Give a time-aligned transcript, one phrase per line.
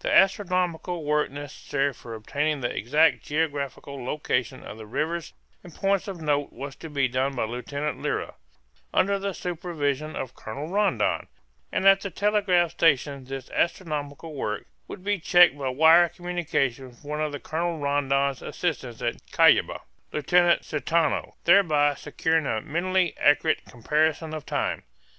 [0.00, 5.32] The astronomical work necessary for obtaining the exact geographical location of the rivers
[5.64, 8.34] and points of note was to be done by Lieutenant Lyra,
[8.92, 11.26] under the supervision of Colonel Rondon;
[11.72, 17.04] and at the telegraph stations this astronomical work would be checked by wire communications with
[17.08, 19.80] one of Colonel Rondon's assistants at Cuyaba,
[20.12, 24.82] Lieutenant Caetano, thereby securing a minutely accurate comparison of time.